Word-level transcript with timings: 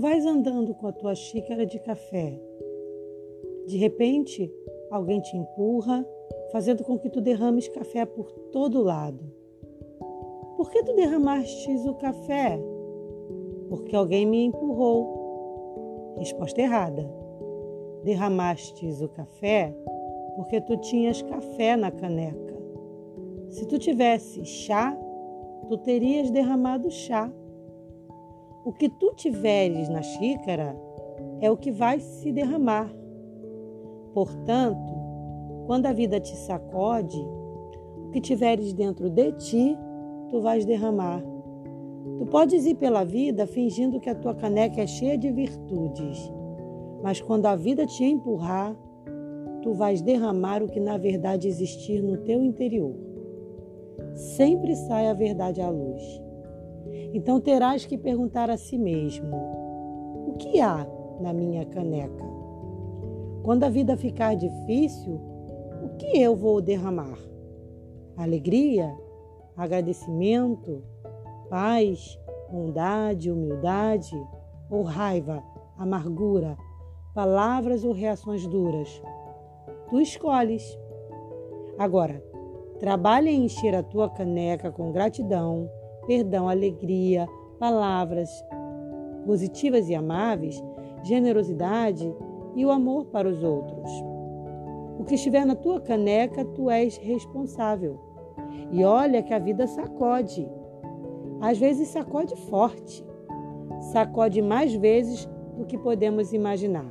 vais 0.00 0.26
andando 0.26 0.74
com 0.74 0.86
a 0.86 0.92
tua 0.92 1.14
xícara 1.14 1.64
de 1.64 1.78
café. 1.78 2.38
De 3.66 3.76
repente, 3.78 4.52
alguém 4.90 5.20
te 5.20 5.36
empurra, 5.36 6.06
fazendo 6.52 6.84
com 6.84 6.98
que 6.98 7.08
tu 7.08 7.20
derrames 7.20 7.68
café 7.68 8.04
por 8.04 8.30
todo 8.52 8.82
lado. 8.82 9.24
Por 10.56 10.70
que 10.70 10.82
tu 10.82 10.94
derramastes 10.94 11.86
o 11.86 11.94
café? 11.94 12.58
Porque 13.68 13.94
alguém 13.94 14.26
me 14.26 14.44
empurrou. 14.44 16.14
Resposta 16.18 16.60
errada. 16.60 17.08
Derramastes 18.04 19.00
o 19.00 19.08
café 19.08 19.74
porque 20.36 20.60
tu 20.60 20.76
tinhas 20.76 21.22
café 21.22 21.76
na 21.76 21.90
caneca. 21.90 22.54
Se 23.48 23.66
tu 23.66 23.78
tivesse 23.78 24.44
chá, 24.44 24.96
tu 25.66 25.78
terias 25.78 26.30
derramado 26.30 26.90
chá. 26.90 27.32
O 28.66 28.72
que 28.72 28.88
tu 28.88 29.14
tiveres 29.14 29.88
na 29.88 30.02
xícara 30.02 30.76
é 31.40 31.48
o 31.48 31.56
que 31.56 31.70
vai 31.70 32.00
se 32.00 32.32
derramar. 32.32 32.92
Portanto, 34.12 34.92
quando 35.68 35.86
a 35.86 35.92
vida 35.92 36.18
te 36.18 36.34
sacode, 36.34 37.16
o 38.04 38.10
que 38.10 38.20
tiveres 38.20 38.72
dentro 38.72 39.08
de 39.08 39.30
ti 39.34 39.78
tu 40.30 40.40
vais 40.40 40.64
derramar. 40.64 41.22
Tu 42.18 42.26
podes 42.26 42.66
ir 42.66 42.74
pela 42.74 43.04
vida 43.04 43.46
fingindo 43.46 44.00
que 44.00 44.10
a 44.10 44.16
tua 44.16 44.34
caneca 44.34 44.80
é 44.80 44.86
cheia 44.88 45.16
de 45.16 45.30
virtudes, 45.30 46.18
mas 47.04 47.20
quando 47.20 47.46
a 47.46 47.54
vida 47.54 47.86
te 47.86 48.02
empurrar, 48.02 48.76
tu 49.62 49.74
vais 49.74 50.02
derramar 50.02 50.60
o 50.64 50.68
que 50.68 50.80
na 50.80 50.98
verdade 50.98 51.46
existir 51.46 52.02
no 52.02 52.16
teu 52.16 52.42
interior. 52.42 52.96
Sempre 54.12 54.74
sai 54.74 55.06
a 55.06 55.14
verdade 55.14 55.60
à 55.60 55.70
luz. 55.70 56.25
Então 57.14 57.40
terás 57.40 57.86
que 57.86 57.96
perguntar 57.96 58.50
a 58.50 58.56
si 58.56 58.78
mesmo: 58.78 59.34
o 60.28 60.36
que 60.38 60.60
há 60.60 60.86
na 61.20 61.32
minha 61.32 61.64
caneca? 61.64 62.24
Quando 63.42 63.64
a 63.64 63.68
vida 63.68 63.96
ficar 63.96 64.34
difícil, 64.34 65.20
o 65.82 65.96
que 65.96 66.20
eu 66.20 66.34
vou 66.34 66.60
derramar? 66.60 67.18
Alegria? 68.16 68.92
agradecimento, 69.56 70.84
paz, 71.48 72.18
bondade, 72.50 73.30
humildade 73.30 74.14
ou 74.70 74.82
raiva, 74.82 75.42
amargura, 75.78 76.56
palavras 77.14 77.82
ou 77.82 77.92
reações 77.92 78.46
duras. 78.46 79.02
Tu 79.88 80.00
escolhes. 80.00 80.78
Agora, 81.78 82.22
trabalhe 82.78 83.30
em 83.30 83.44
encher 83.44 83.74
a 83.74 83.82
tua 83.82 84.10
caneca 84.10 84.70
com 84.70 84.92
gratidão, 84.92 85.70
perdão, 86.06 86.48
alegria, 86.48 87.28
palavras 87.58 88.30
positivas 89.26 89.88
e 89.88 89.94
amáveis, 89.94 90.62
generosidade 91.02 92.14
e 92.54 92.64
o 92.64 92.70
amor 92.70 93.06
para 93.06 93.28
os 93.28 93.42
outros. 93.42 93.90
O 94.98 95.04
que 95.04 95.16
estiver 95.16 95.44
na 95.44 95.54
tua 95.54 95.80
caneca, 95.80 96.44
tu 96.44 96.70
és 96.70 96.96
responsável. 96.96 98.00
E 98.70 98.82
olha 98.84 99.22
que 99.22 99.34
a 99.34 99.38
vida 99.38 99.66
sacode. 99.66 100.48
Às 101.40 101.58
vezes 101.58 101.88
sacode 101.88 102.34
forte. 102.48 103.04
Sacode 103.92 104.40
mais 104.40 104.74
vezes 104.74 105.28
do 105.56 105.66
que 105.66 105.76
podemos 105.76 106.32
imaginar. 106.32 106.90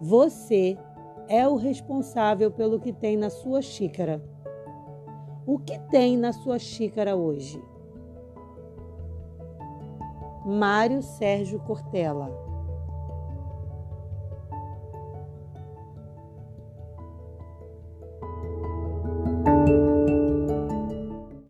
Você 0.00 0.78
é 1.28 1.48
o 1.48 1.56
responsável 1.56 2.50
pelo 2.50 2.78
que 2.78 2.92
tem 2.92 3.16
na 3.16 3.30
sua 3.30 3.60
xícara. 3.60 4.22
O 5.46 5.60
que 5.60 5.78
tem 5.78 6.16
na 6.16 6.32
sua 6.32 6.58
xícara 6.58 7.14
hoje? 7.14 7.62
Mário 10.44 11.00
Sérgio 11.02 11.60
Cortella 11.60 12.45